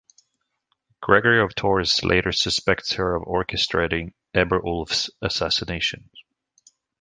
[0.99, 6.09] Gregory of Tours later suspects her of orchestrating Eberulf's assassination.